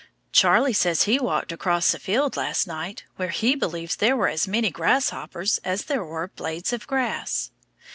Charlie 0.31 0.73
says 0.73 1.03
he 1.03 1.19
walked 1.19 1.51
across 1.51 1.93
a 1.93 1.99
field 1.99 2.35
last 2.35 2.65
night 2.65 3.03
where 3.17 3.29
he 3.29 3.53
believes 3.55 3.95
there 3.97 4.15
were 4.17 4.29
as 4.29 4.47
many 4.47 4.71
grasshoppers 4.71 5.59
as 5.63 5.83
there 5.85 6.03
were 6.03 6.29
blades 6.29 6.73
of 6.73 6.87
grass. 6.87 7.51